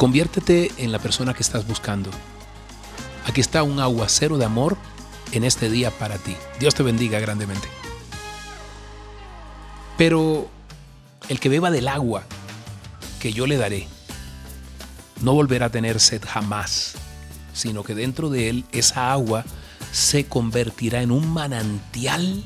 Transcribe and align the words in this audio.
Conviértete 0.00 0.72
en 0.78 0.92
la 0.92 0.98
persona 0.98 1.34
que 1.34 1.42
estás 1.42 1.66
buscando. 1.66 2.08
Aquí 3.26 3.42
está 3.42 3.62
un 3.62 3.80
aguacero 3.80 4.38
de 4.38 4.46
amor 4.46 4.78
en 5.32 5.44
este 5.44 5.68
día 5.68 5.90
para 5.90 6.16
ti. 6.16 6.34
Dios 6.58 6.74
te 6.74 6.82
bendiga 6.82 7.20
grandemente. 7.20 7.68
Pero 9.98 10.48
el 11.28 11.38
que 11.38 11.50
beba 11.50 11.70
del 11.70 11.86
agua 11.86 12.24
que 13.20 13.34
yo 13.34 13.46
le 13.46 13.58
daré, 13.58 13.88
no 15.20 15.34
volverá 15.34 15.66
a 15.66 15.70
tener 15.70 16.00
sed 16.00 16.22
jamás, 16.26 16.94
sino 17.52 17.84
que 17.84 17.94
dentro 17.94 18.30
de 18.30 18.48
él 18.48 18.64
esa 18.72 19.12
agua 19.12 19.44
se 19.92 20.24
convertirá 20.24 21.02
en 21.02 21.10
un 21.10 21.28
manantial 21.28 22.42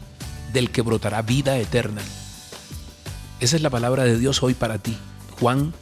del 0.53 0.73
que 0.73 0.83
brotará 0.83 1.23
vida 1.23 1.57
eterna. 1.57 2.03
Esa 3.39 3.55
es 3.55 3.63
la 3.63 3.71
palabra 3.71 4.03
de 4.03 4.19
Dios 4.19 4.43
hoy 4.43 4.55
para 4.55 4.79
ti. 4.79 4.99
Juan 5.39 5.73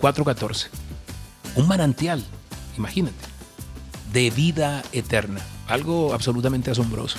4:14. 0.00 0.87
Un 1.54 1.66
manantial, 1.66 2.24
imagínate, 2.76 3.16
de 4.12 4.30
vida 4.30 4.82
eterna. 4.92 5.40
Algo 5.66 6.14
absolutamente 6.14 6.70
asombroso. 6.70 7.18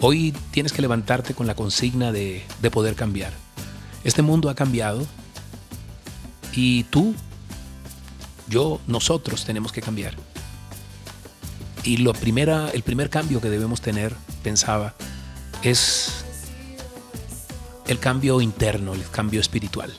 Hoy 0.00 0.32
tienes 0.52 0.72
que 0.72 0.82
levantarte 0.82 1.34
con 1.34 1.46
la 1.46 1.54
consigna 1.54 2.12
de, 2.12 2.44
de 2.62 2.70
poder 2.70 2.94
cambiar. 2.94 3.32
Este 4.04 4.22
mundo 4.22 4.48
ha 4.48 4.54
cambiado 4.54 5.04
y 6.52 6.84
tú, 6.84 7.14
yo, 8.48 8.80
nosotros 8.86 9.44
tenemos 9.44 9.72
que 9.72 9.82
cambiar. 9.82 10.14
Y 11.84 11.98
lo 11.98 12.12
primera, 12.12 12.70
el 12.70 12.82
primer 12.82 13.10
cambio 13.10 13.40
que 13.40 13.48
debemos 13.48 13.80
tener, 13.80 14.14
pensaba, 14.42 14.94
es 15.62 16.24
el 17.86 17.98
cambio 17.98 18.40
interno, 18.40 18.94
el 18.94 19.08
cambio 19.10 19.40
espiritual. 19.40 19.92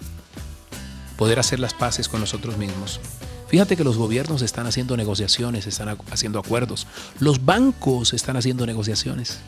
Poder 1.19 1.37
hacer 1.37 1.59
las 1.59 1.73
paces 1.73 2.07
con 2.07 2.21
nosotros 2.21 2.55
mismos. 2.55 3.01
Fíjate 3.49 3.75
que 3.75 3.83
los 3.83 3.97
gobiernos 3.97 4.41
están 4.41 4.67
haciendo 4.67 4.95
negociaciones, 4.95 5.67
están 5.67 5.97
haciendo 6.11 6.39
acuerdos. 6.39 6.87
Los 7.19 7.43
bancos 7.43 8.13
están 8.13 8.37
haciendo 8.37 8.65
negociaciones. 8.65 9.39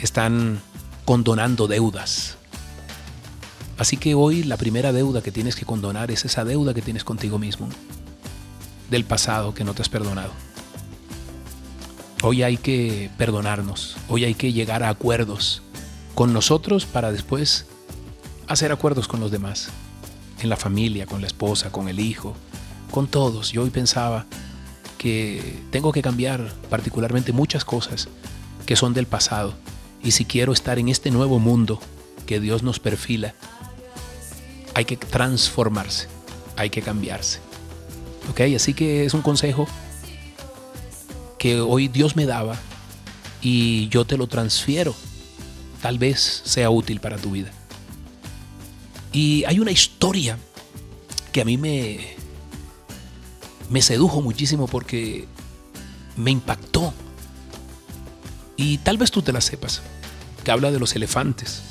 Están 0.00 0.60
condonando 1.04 1.68
deudas. 1.68 2.36
Así 3.78 3.96
que 3.96 4.16
hoy 4.16 4.42
la 4.42 4.56
primera 4.56 4.92
deuda 4.92 5.22
que 5.22 5.30
tienes 5.30 5.54
que 5.54 5.64
condonar 5.64 6.10
es 6.10 6.24
esa 6.24 6.44
deuda 6.44 6.74
que 6.74 6.82
tienes 6.82 7.04
contigo 7.04 7.38
mismo, 7.38 7.68
del 8.90 9.04
pasado 9.04 9.54
que 9.54 9.62
no 9.62 9.72
te 9.72 9.82
has 9.82 9.88
perdonado. 9.88 10.32
Hoy 12.24 12.42
hay 12.42 12.56
que 12.56 13.08
perdonarnos, 13.18 13.96
hoy 14.08 14.24
hay 14.24 14.34
que 14.34 14.52
llegar 14.52 14.82
a 14.82 14.88
acuerdos 14.88 15.62
con 16.16 16.32
nosotros 16.32 16.86
para 16.86 17.12
después 17.12 17.66
hacer 18.48 18.72
acuerdos 18.72 19.06
con 19.06 19.20
los 19.20 19.30
demás, 19.30 19.70
en 20.40 20.48
la 20.48 20.56
familia, 20.56 21.06
con 21.06 21.20
la 21.20 21.26
esposa, 21.26 21.70
con 21.70 21.88
el 21.88 22.00
hijo, 22.00 22.34
con 22.90 23.06
todos. 23.06 23.52
Yo 23.52 23.62
hoy 23.62 23.70
pensaba 23.70 24.26
que 24.98 25.58
tengo 25.70 25.92
que 25.92 26.02
cambiar 26.02 26.52
particularmente 26.68 27.32
muchas 27.32 27.64
cosas 27.64 28.08
que 28.66 28.76
son 28.76 28.92
del 28.92 29.06
pasado 29.06 29.54
y 30.02 30.12
si 30.12 30.24
quiero 30.24 30.52
estar 30.52 30.78
en 30.78 30.88
este 30.88 31.10
nuevo 31.10 31.38
mundo 31.38 31.80
que 32.26 32.40
Dios 32.40 32.62
nos 32.62 32.78
perfila, 32.78 33.34
hay 34.74 34.84
que 34.84 34.96
transformarse, 34.96 36.08
hay 36.56 36.70
que 36.70 36.82
cambiarse. 36.82 37.40
¿Ok? 38.30 38.40
Así 38.54 38.74
que 38.74 39.04
es 39.04 39.14
un 39.14 39.22
consejo 39.22 39.66
que 41.38 41.60
hoy 41.60 41.88
Dios 41.88 42.16
me 42.16 42.26
daba 42.26 42.56
y 43.42 43.88
yo 43.88 44.04
te 44.04 44.16
lo 44.16 44.26
transfiero. 44.26 44.94
Tal 45.82 45.98
vez 45.98 46.42
sea 46.44 46.70
útil 46.70 47.00
para 47.00 47.16
tu 47.16 47.30
vida. 47.30 47.50
Y 49.12 49.44
hay 49.44 49.58
una 49.60 49.70
historia 49.70 50.38
que 51.32 51.40
a 51.40 51.44
mí 51.44 51.56
me, 51.56 52.16
me 53.68 53.82
sedujo 53.82 54.22
muchísimo 54.22 54.66
porque 54.66 55.26
me 56.16 56.30
impactó. 56.30 56.92
Y 58.56 58.78
tal 58.78 58.98
vez 58.98 59.10
tú 59.10 59.22
te 59.22 59.32
la 59.32 59.40
sepas, 59.40 59.82
que 60.44 60.50
habla 60.50 60.70
de 60.70 60.78
los 60.78 60.94
elefantes 60.94 61.62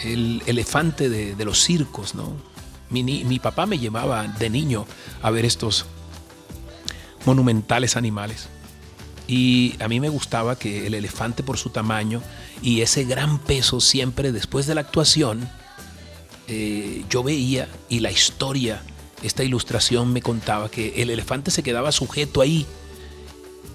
el 0.00 0.42
elefante 0.46 1.08
de, 1.08 1.44
los 1.44 1.62
circos, 1.62 2.14
¿no? 2.14 2.36
Mi, 2.90 3.02
mi, 3.02 3.38
papá 3.38 3.66
me 3.66 3.78
llevaba 3.78 4.26
de 4.26 4.50
niño 4.50 4.86
a 5.22 5.30
ver 5.30 5.44
estos 5.44 5.86
monumentales 7.26 7.96
animales. 7.96 8.48
Y 9.26 9.74
a 9.80 9.88
mí 9.88 10.00
me 10.00 10.08
gustaba 10.08 10.56
que 10.56 10.86
el 10.86 10.94
elefante 10.94 11.42
por 11.42 11.58
su 11.58 11.70
tamaño 11.70 12.22
y 12.62 12.80
ese 12.80 13.04
gran 13.04 13.38
peso 13.38 13.80
siempre 13.80 14.32
después 14.32 14.66
de 14.66 14.74
la 14.74 14.80
actuación, 14.80 15.50
eh, 16.48 17.04
yo 17.10 17.22
veía 17.22 17.68
y 17.88 18.00
la 18.00 18.10
historia, 18.10 18.82
esta 19.22 19.44
ilustración 19.44 20.12
me 20.12 20.22
contaba 20.22 20.70
que 20.70 21.02
el 21.02 21.10
elefante 21.10 21.50
se 21.50 21.62
quedaba 21.62 21.92
sujeto 21.92 22.40
ahí 22.40 22.66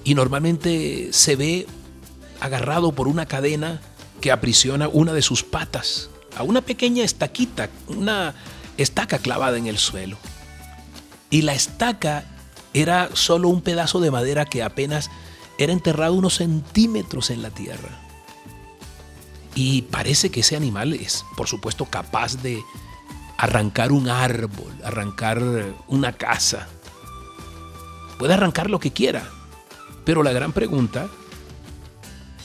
y 0.03 0.15
normalmente 0.15 1.09
se 1.11 1.35
ve 1.35 1.67
agarrado 2.39 2.91
por 2.91 3.07
una 3.07 3.25
cadena 3.25 3.79
que 4.21 4.31
aprisiona 4.31 4.87
una 4.87 5.13
de 5.13 5.21
sus 5.21 5.43
patas 5.43 6.09
a 6.35 6.43
una 6.43 6.61
pequeña 6.61 7.03
estaquita, 7.03 7.69
una 7.87 8.33
estaca 8.77 9.19
clavada 9.19 9.57
en 9.57 9.67
el 9.67 9.77
suelo. 9.77 10.17
Y 11.29 11.43
la 11.43 11.53
estaca 11.53 12.25
era 12.73 13.09
solo 13.13 13.49
un 13.49 13.61
pedazo 13.61 13.99
de 13.99 14.11
madera 14.11 14.45
que 14.45 14.63
apenas 14.63 15.11
era 15.57 15.73
enterrado 15.73 16.13
unos 16.13 16.35
centímetros 16.35 17.29
en 17.29 17.41
la 17.43 17.51
tierra. 17.51 18.02
Y 19.55 19.83
parece 19.83 20.31
que 20.31 20.39
ese 20.39 20.55
animal 20.55 20.93
es, 20.93 21.25
por 21.37 21.47
supuesto, 21.47 21.85
capaz 21.85 22.41
de 22.41 22.61
arrancar 23.37 23.91
un 23.91 24.09
árbol, 24.09 24.73
arrancar 24.83 25.41
una 25.87 26.13
casa. 26.13 26.67
Puede 28.17 28.33
arrancar 28.33 28.69
lo 28.69 28.79
que 28.79 28.91
quiera. 28.91 29.29
Pero 30.05 30.23
la 30.23 30.31
gran 30.31 30.51
pregunta 30.51 31.07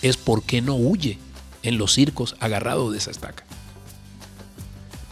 es 0.02 0.16
por 0.16 0.42
qué 0.42 0.60
no 0.60 0.74
huye 0.76 1.18
en 1.62 1.78
los 1.78 1.92
circos 1.92 2.36
agarrado 2.40 2.90
de 2.90 2.98
esa 2.98 3.10
estaca 3.10 3.44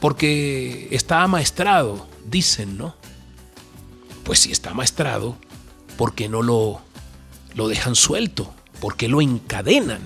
porque 0.00 0.88
está 0.90 1.22
amaestrado, 1.22 2.06
dicen, 2.24 2.76
¿no? 2.76 2.94
Pues 4.24 4.40
si 4.40 4.52
está 4.52 4.70
amaestrado, 4.70 5.36
¿por 5.96 6.14
qué 6.14 6.28
no 6.28 6.42
lo, 6.42 6.80
lo 7.54 7.68
dejan 7.68 7.94
suelto? 7.94 8.52
¿Por 8.80 8.96
qué 8.96 9.08
lo 9.08 9.20
encadenan? 9.20 10.00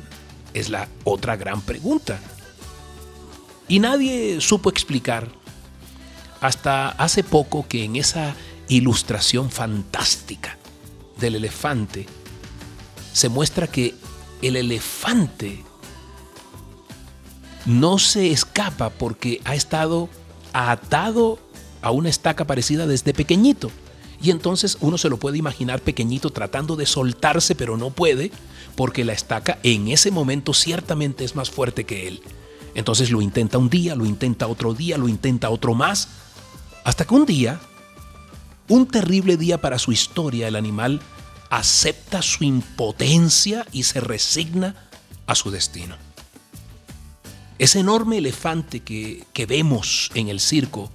Es 0.54 0.68
la 0.68 0.88
otra 1.04 1.36
gran 1.36 1.60
pregunta. 1.60 2.20
Y 3.68 3.78
nadie 3.78 4.40
supo 4.40 4.70
explicar 4.70 5.28
hasta 6.40 6.88
hace 6.88 7.22
poco 7.22 7.66
que 7.68 7.84
en 7.84 7.96
esa 7.96 8.34
ilustración 8.68 9.50
fantástica 9.50 10.56
del 11.18 11.36
elefante 11.36 12.06
se 13.12 13.28
muestra 13.28 13.66
que 13.66 13.94
el 14.42 14.56
elefante 14.56 15.64
no 17.66 17.98
se 17.98 18.30
escapa 18.30 18.90
porque 18.90 19.40
ha 19.44 19.54
estado 19.54 20.08
atado 20.52 21.38
a 21.82 21.90
una 21.90 22.08
estaca 22.08 22.46
parecida 22.46 22.86
desde 22.86 23.14
pequeñito. 23.14 23.70
Y 24.22 24.30
entonces 24.30 24.76
uno 24.80 24.98
se 24.98 25.08
lo 25.08 25.16
puede 25.16 25.38
imaginar 25.38 25.80
pequeñito 25.80 26.30
tratando 26.30 26.76
de 26.76 26.86
soltarse, 26.86 27.54
pero 27.54 27.76
no 27.76 27.90
puede, 27.90 28.30
porque 28.76 29.04
la 29.04 29.12
estaca 29.12 29.58
en 29.62 29.88
ese 29.88 30.10
momento 30.10 30.52
ciertamente 30.52 31.24
es 31.24 31.34
más 31.34 31.50
fuerte 31.50 31.84
que 31.84 32.06
él. 32.08 32.22
Entonces 32.74 33.10
lo 33.10 33.22
intenta 33.22 33.58
un 33.58 33.70
día, 33.70 33.94
lo 33.94 34.04
intenta 34.04 34.46
otro 34.46 34.74
día, 34.74 34.98
lo 34.98 35.08
intenta 35.08 35.50
otro 35.50 35.74
más, 35.74 36.08
hasta 36.84 37.06
que 37.06 37.14
un 37.14 37.26
día, 37.26 37.60
un 38.68 38.86
terrible 38.86 39.36
día 39.36 39.60
para 39.60 39.78
su 39.78 39.92
historia, 39.92 40.48
el 40.48 40.56
animal 40.56 41.00
acepta 41.50 42.22
su 42.22 42.44
impotencia 42.44 43.66
y 43.72 43.82
se 43.82 44.00
resigna 44.00 44.76
a 45.26 45.34
su 45.34 45.50
destino. 45.50 45.96
Ese 47.58 47.80
enorme 47.80 48.18
elefante 48.18 48.80
que, 48.80 49.26
vemos 49.46 50.10
en 50.14 50.28
el 50.28 50.40
circo 50.40 50.90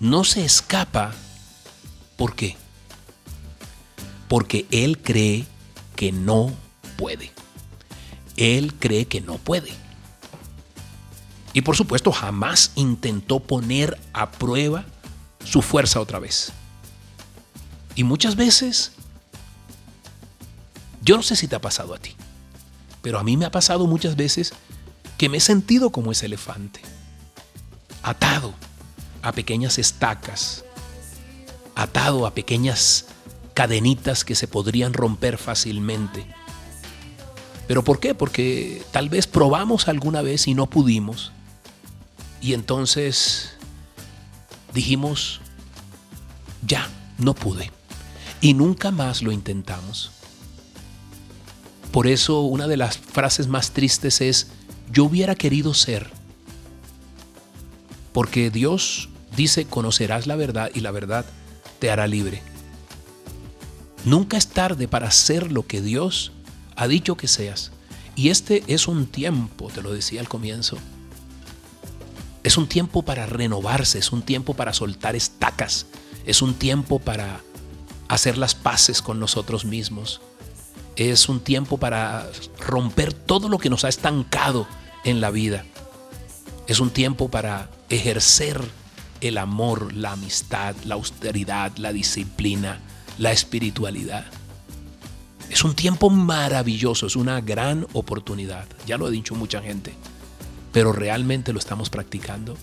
no 0.00 0.24
se 0.24 0.44
escapa. 0.44 1.14
¿Por 2.16 2.34
qué? 2.34 2.56
Porque 4.28 4.66
él 4.70 4.98
cree 5.02 5.46
que 5.94 6.12
no 6.12 6.52
puede. 6.96 7.32
Él 8.36 8.74
cree 8.74 9.06
que 9.06 9.20
no 9.20 9.38
puede. 9.38 9.70
Y 11.52 11.62
por 11.62 11.76
supuesto 11.76 12.12
jamás 12.12 12.72
intentó 12.74 13.40
poner 13.40 13.98
a 14.12 14.30
prueba 14.30 14.84
su 15.42 15.62
fuerza 15.62 16.00
otra 16.00 16.18
vez. 16.18 16.52
Y 17.94 18.04
muchas 18.04 18.36
veces, 18.36 18.92
yo 21.00 21.16
no 21.16 21.22
sé 21.22 21.34
si 21.34 21.48
te 21.48 21.56
ha 21.56 21.60
pasado 21.62 21.94
a 21.94 21.98
ti, 21.98 22.14
pero 23.00 23.18
a 23.18 23.24
mí 23.24 23.38
me 23.38 23.46
ha 23.46 23.50
pasado 23.50 23.86
muchas 23.86 24.16
veces 24.16 24.52
que 25.16 25.30
me 25.30 25.38
he 25.38 25.40
sentido 25.40 25.90
como 25.90 26.12
ese 26.12 26.26
elefante, 26.26 26.82
atado 28.02 28.52
a 29.22 29.32
pequeñas 29.32 29.78
estacas, 29.78 30.65
atado 31.76 32.26
a 32.26 32.34
pequeñas 32.34 33.06
cadenitas 33.54 34.24
que 34.24 34.34
se 34.34 34.48
podrían 34.48 34.94
romper 34.94 35.38
fácilmente. 35.38 36.26
¿Pero 37.68 37.84
por 37.84 38.00
qué? 38.00 38.14
Porque 38.14 38.82
tal 38.90 39.08
vez 39.08 39.26
probamos 39.26 39.86
alguna 39.86 40.22
vez 40.22 40.48
y 40.48 40.54
no 40.54 40.68
pudimos. 40.68 41.32
Y 42.40 42.54
entonces 42.54 43.54
dijimos, 44.72 45.40
ya, 46.66 46.88
no 47.18 47.34
pude. 47.34 47.70
Y 48.40 48.54
nunca 48.54 48.90
más 48.90 49.22
lo 49.22 49.30
intentamos. 49.30 50.12
Por 51.92 52.06
eso 52.06 52.42
una 52.42 52.68
de 52.68 52.76
las 52.76 52.98
frases 52.98 53.48
más 53.48 53.72
tristes 53.72 54.20
es, 54.20 54.48
yo 54.92 55.04
hubiera 55.04 55.34
querido 55.34 55.74
ser. 55.74 56.10
Porque 58.12 58.50
Dios 58.50 59.08
dice, 59.36 59.66
conocerás 59.66 60.26
la 60.26 60.36
verdad 60.36 60.70
y 60.74 60.80
la 60.80 60.90
verdad 60.90 61.26
te 61.78 61.90
hará 61.90 62.06
libre. 62.06 62.42
Nunca 64.04 64.36
es 64.36 64.48
tarde 64.48 64.86
para 64.88 65.10
ser 65.10 65.50
lo 65.50 65.66
que 65.66 65.82
Dios 65.82 66.32
ha 66.76 66.86
dicho 66.86 67.16
que 67.16 67.28
seas. 67.28 67.72
Y 68.14 68.30
este 68.30 68.62
es 68.68 68.88
un 68.88 69.06
tiempo, 69.06 69.68
te 69.74 69.82
lo 69.82 69.92
decía 69.92 70.20
al 70.20 70.28
comienzo, 70.28 70.78
es 72.42 72.56
un 72.56 72.68
tiempo 72.68 73.02
para 73.02 73.26
renovarse, 73.26 73.98
es 73.98 74.12
un 74.12 74.22
tiempo 74.22 74.54
para 74.54 74.72
soltar 74.72 75.16
estacas, 75.16 75.86
es 76.24 76.42
un 76.42 76.54
tiempo 76.54 76.98
para 76.98 77.40
hacer 78.08 78.38
las 78.38 78.54
paces 78.54 79.02
con 79.02 79.18
nosotros 79.18 79.64
mismos, 79.64 80.20
es 80.94 81.28
un 81.28 81.40
tiempo 81.40 81.76
para 81.76 82.30
romper 82.60 83.12
todo 83.12 83.48
lo 83.48 83.58
que 83.58 83.68
nos 83.68 83.84
ha 83.84 83.88
estancado 83.88 84.66
en 85.04 85.20
la 85.20 85.30
vida, 85.30 85.64
es 86.68 86.78
un 86.78 86.90
tiempo 86.90 87.28
para 87.28 87.68
ejercer 87.90 88.62
el 89.20 89.38
amor, 89.38 89.92
la 89.92 90.12
amistad, 90.12 90.74
la 90.84 90.94
austeridad, 90.94 91.76
la 91.76 91.92
disciplina, 91.92 92.80
la 93.18 93.32
espiritualidad. 93.32 94.26
Es 95.50 95.64
un 95.64 95.74
tiempo 95.74 96.10
maravilloso, 96.10 97.06
es 97.06 97.16
una 97.16 97.40
gran 97.40 97.86
oportunidad, 97.92 98.66
ya 98.86 98.98
lo 98.98 99.06
ha 99.06 99.10
dicho 99.10 99.34
mucha 99.34 99.62
gente 99.62 99.94
pero 100.76 100.92
realmente 100.92 101.54
lo 101.54 101.58
estamos 101.58 101.88
practicando. 101.88 102.54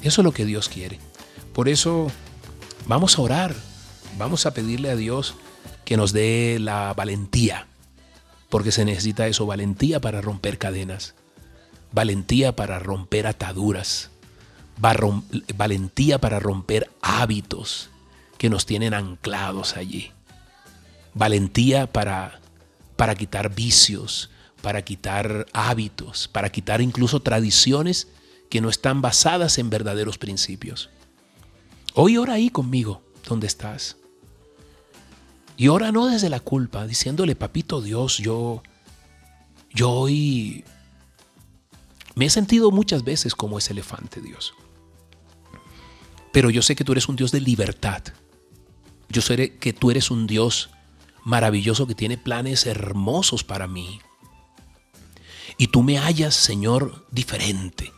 Eso 0.00 0.22
es 0.22 0.24
lo 0.24 0.32
que 0.32 0.46
Dios 0.46 0.70
quiere. 0.70 0.98
Por 1.52 1.68
eso 1.68 2.10
vamos 2.86 3.18
a 3.18 3.20
orar, 3.20 3.54
vamos 4.16 4.46
a 4.46 4.54
pedirle 4.54 4.88
a 4.88 4.96
Dios 4.96 5.34
que 5.84 5.98
nos 5.98 6.14
dé 6.14 6.56
la 6.58 6.94
valentía, 6.94 7.66
porque 8.48 8.72
se 8.72 8.86
necesita 8.86 9.26
eso, 9.26 9.44
valentía 9.44 10.00
para 10.00 10.22
romper 10.22 10.56
cadenas, 10.56 11.16
valentía 11.92 12.56
para 12.56 12.78
romper 12.78 13.26
ataduras, 13.26 14.10
valentía 14.76 16.20
para 16.20 16.40
romper 16.40 16.90
hábitos 17.00 17.90
que 18.38 18.50
nos 18.50 18.66
tienen 18.66 18.94
anclados 18.94 19.76
allí, 19.76 20.10
valentía 21.14 21.90
para, 21.90 22.40
para 22.96 23.14
quitar 23.14 23.54
vicios, 23.54 24.30
para 24.60 24.82
quitar 24.82 25.46
hábitos, 25.52 26.28
para 26.28 26.50
quitar 26.50 26.80
incluso 26.80 27.20
tradiciones 27.20 28.08
que 28.50 28.60
no 28.60 28.68
están 28.68 29.02
basadas 29.02 29.58
en 29.58 29.70
verdaderos 29.70 30.18
principios. 30.18 30.90
Hoy 31.94 32.16
ora 32.16 32.34
ahí 32.34 32.50
conmigo, 32.50 33.02
donde 33.28 33.46
estás. 33.46 33.96
Y 35.56 35.68
ora 35.68 35.92
no 35.92 36.06
desde 36.06 36.28
la 36.28 36.40
culpa, 36.40 36.86
diciéndole, 36.86 37.36
papito 37.36 37.80
Dios, 37.80 38.18
yo, 38.18 38.62
yo 39.72 39.90
hoy 39.90 40.64
me 42.16 42.26
he 42.26 42.30
sentido 42.30 42.70
muchas 42.70 43.04
veces 43.04 43.34
como 43.34 43.58
ese 43.58 43.72
elefante, 43.72 44.20
Dios. 44.20 44.54
Pero 46.34 46.50
yo 46.50 46.62
sé 46.62 46.74
que 46.74 46.82
tú 46.82 46.90
eres 46.92 47.08
un 47.08 47.14
Dios 47.14 47.30
de 47.30 47.40
libertad. 47.40 48.02
Yo 49.08 49.22
sé 49.22 49.56
que 49.56 49.72
tú 49.72 49.92
eres 49.92 50.10
un 50.10 50.26
Dios 50.26 50.68
maravilloso 51.22 51.86
que 51.86 51.94
tiene 51.94 52.18
planes 52.18 52.66
hermosos 52.66 53.44
para 53.44 53.68
mí, 53.68 54.00
y 55.56 55.68
tú 55.68 55.84
me 55.84 55.98
hallas, 55.98 56.34
Señor, 56.34 57.06
diferente. 57.12 57.92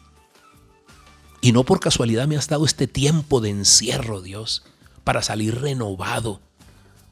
Y 1.41 1.53
no 1.53 1.65
por 1.65 1.81
casualidad 1.81 2.29
me 2.29 2.37
has 2.37 2.49
dado 2.49 2.67
este 2.67 2.87
tiempo 2.87 3.41
de 3.41 3.49
encierro, 3.49 4.21
Dios, 4.21 4.65
para 5.03 5.23
salir 5.23 5.59
renovado, 5.59 6.43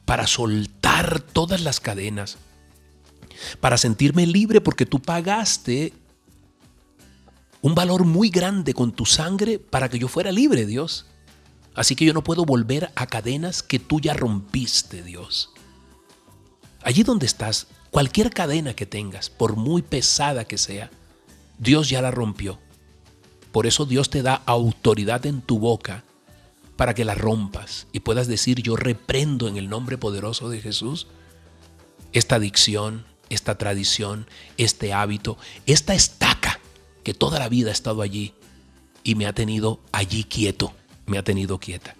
para 0.05 0.27
soltar 0.27 1.21
todas 1.21 1.61
las 1.61 1.79
cadenas, 1.79 2.37
para 3.59 3.77
sentirme 3.77 4.27
libre 4.27 4.61
porque 4.61 4.85
tú 4.85 5.01
pagaste 5.01 5.91
un 7.61 7.73
valor 7.73 8.05
muy 8.05 8.29
grande 8.29 8.75
con 8.75 8.91
tu 8.91 9.07
sangre 9.07 9.57
para 9.57 9.89
que 9.89 9.97
yo 9.97 10.07
fuera 10.07 10.31
libre, 10.31 10.67
Dios. 10.67 11.07
Así 11.75 11.95
que 11.95 12.05
yo 12.05 12.13
no 12.13 12.23
puedo 12.23 12.45
volver 12.45 12.91
a 12.95 13.07
cadenas 13.07 13.61
que 13.61 13.79
tú 13.79 13.99
ya 13.99 14.13
rompiste, 14.13 15.03
Dios. 15.03 15.51
Allí 16.81 17.03
donde 17.03 17.25
estás, 17.25 17.67
Cualquier 17.95 18.31
cadena 18.31 18.73
que 18.73 18.85
tengas, 18.85 19.29
por 19.29 19.55
muy 19.55 19.81
pesada 19.81 20.43
que 20.43 20.57
sea, 20.57 20.91
Dios 21.59 21.87
ya 21.87 22.01
la 22.01 22.11
rompió. 22.11 22.59
Por 23.53 23.67
eso 23.67 23.85
Dios 23.85 24.09
te 24.09 24.21
da 24.21 24.41
autoridad 24.45 25.25
en 25.25 25.41
tu 25.41 25.59
boca 25.59 26.03
para 26.75 26.93
que 26.93 27.05
la 27.05 27.15
rompas 27.15 27.87
y 27.93 28.01
puedas 28.01 28.27
decir 28.27 28.61
yo 28.61 28.75
reprendo 28.75 29.47
en 29.47 29.55
el 29.55 29.69
nombre 29.69 29.97
poderoso 29.97 30.49
de 30.49 30.59
Jesús 30.59 31.07
esta 32.11 32.35
adicción, 32.35 33.05
esta 33.29 33.57
tradición, 33.57 34.27
este 34.57 34.91
hábito, 34.91 35.37
esta 35.65 35.95
estaca 35.95 36.59
que 37.05 37.13
toda 37.13 37.39
la 37.39 37.47
vida 37.47 37.69
ha 37.69 37.71
estado 37.71 38.01
allí 38.01 38.33
y 39.05 39.15
me 39.15 39.25
ha 39.25 39.31
tenido 39.31 39.79
allí 39.93 40.25
quieto, 40.25 40.73
me 41.05 41.17
ha 41.17 41.23
tenido 41.23 41.59
quieta. 41.59 41.95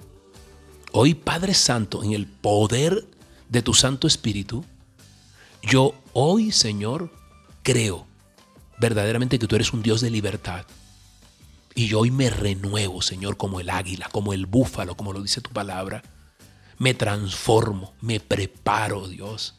Hoy 0.92 1.14
Padre 1.14 1.54
Santo, 1.54 2.04
en 2.04 2.14
el 2.14 2.26
poder 2.26 3.06
de 3.50 3.62
tu 3.62 3.74
Santo 3.74 4.08
Espíritu, 4.08 4.64
yo 5.62 5.94
hoy, 6.14 6.52
Señor, 6.52 7.12
creo 7.64 8.06
verdaderamente 8.78 9.40
que 9.40 9.48
tú 9.48 9.56
eres 9.56 9.74
un 9.74 9.84
Dios 9.84 10.02
de 10.02 10.10
libertad. 10.10 10.66
Y 11.74 11.88
yo 11.88 12.00
hoy 12.00 12.12
me 12.12 12.30
renuevo, 12.30 13.02
Señor, 13.02 13.36
como 13.36 13.60
el 13.60 13.70
águila, 13.70 14.08
como 14.12 14.32
el 14.32 14.46
búfalo, 14.46 14.96
como 14.96 15.12
lo 15.12 15.22
dice 15.22 15.42
tu 15.42 15.52
palabra. 15.52 16.04
Me 16.78 16.94
transformo, 16.94 17.94
me 18.00 18.20
preparo, 18.20 19.08
Dios. 19.08 19.56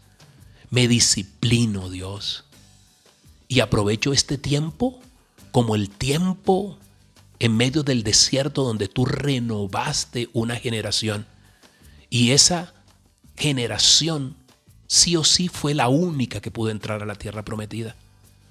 Me 0.70 0.88
disciplino, 0.88 1.90
Dios. 1.90 2.44
Y 3.48 3.60
aprovecho 3.60 4.12
este 4.12 4.38
tiempo 4.38 4.98
como 5.50 5.74
el 5.74 5.90
tiempo 5.90 6.78
en 7.38 7.56
medio 7.56 7.82
del 7.82 8.02
desierto 8.02 8.64
donde 8.64 8.88
tú 8.88 9.04
renovaste 9.04 10.28
una 10.32 10.56
generación. 10.56 11.26
Y 12.08 12.30
esa 12.30 12.72
generación 13.36 14.36
sí 14.86 15.16
o 15.16 15.24
sí 15.24 15.48
fue 15.48 15.74
la 15.74 15.88
única 15.88 16.40
que 16.40 16.50
pudo 16.50 16.70
entrar 16.70 17.02
a 17.02 17.06
la 17.06 17.16
tierra 17.16 17.44
prometida. 17.44 17.96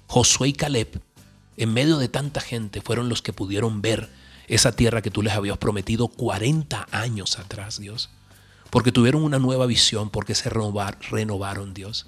Josué 0.06 0.48
y 0.48 0.52
Caleb, 0.52 1.00
en 1.56 1.72
medio 1.72 1.98
de 1.98 2.08
tanta 2.08 2.40
gente, 2.40 2.80
fueron 2.80 3.08
los 3.08 3.22
que 3.22 3.32
pudieron 3.32 3.82
ver 3.82 4.08
esa 4.46 4.72
tierra 4.72 5.02
que 5.02 5.10
tú 5.10 5.22
les 5.22 5.34
habías 5.34 5.58
prometido 5.58 6.08
40 6.08 6.86
años 6.92 7.38
atrás, 7.38 7.80
Dios. 7.80 8.10
Porque 8.70 8.92
tuvieron 8.92 9.22
una 9.22 9.38
nueva 9.38 9.66
visión, 9.66 10.10
porque 10.10 10.34
se 10.34 10.50
renovaron, 10.50 11.74
Dios. 11.74 12.06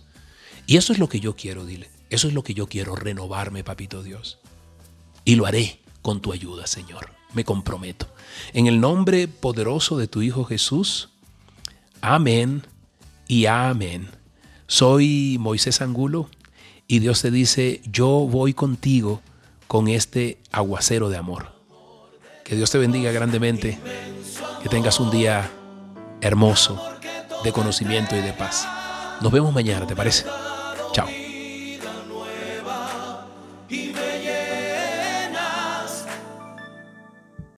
Y 0.67 0.77
eso 0.77 0.93
es 0.93 0.99
lo 0.99 1.09
que 1.09 1.21
yo 1.21 1.35
quiero, 1.35 1.65
dile. 1.65 1.91
Eso 2.11 2.29
es 2.29 2.35
lo 2.35 2.43
que 2.43 2.55
yo 2.55 2.69
quiero, 2.69 2.95
renovarme, 2.95 3.65
papito 3.65 4.03
Dios. 4.03 4.39
Y 5.25 5.35
lo 5.35 5.47
haré 5.47 5.81
con 6.03 6.21
tu 6.21 6.33
ayuda, 6.33 6.67
Señor. 6.67 7.11
Me 7.33 7.45
comprometo. 7.45 8.07
En 8.53 8.67
el 8.67 8.81
nombre 8.81 9.29
poderoso 9.29 9.99
de 9.99 10.09
tu 10.09 10.23
Hijo 10.23 10.45
Jesús. 10.45 11.11
Amén 12.01 12.67
y 13.27 13.47
amén. 13.47 14.09
Soy 14.67 15.37
Moisés 15.41 15.81
Angulo 15.81 16.29
y 16.87 17.01
Dios 17.01 17.23
te 17.23 17.31
dice, 17.31 17.83
yo 17.85 18.09
voy 18.09 18.55
contigo 18.55 19.21
con 19.67 19.89
este 19.89 20.39
aguacero 20.51 21.11
de 21.11 21.19
amor. 21.19 21.53
Que 22.45 22.57
Dios 22.57 22.71
te 22.71 22.79
bendiga 22.79 23.13
grandemente, 23.13 23.79
que 24.63 24.69
tengas 24.69 24.99
un 25.01 25.11
día 25.11 25.51
hermoso 26.21 26.83
de 27.45 27.53
conocimiento 27.53 28.17
y 28.17 28.21
de 28.21 28.33
paz. 28.33 28.67
Nos 29.21 29.33
vemos 29.33 29.53
mañana, 29.53 29.87
¿te 29.87 29.95
parece? 29.95 30.25
Chao. 30.93 31.28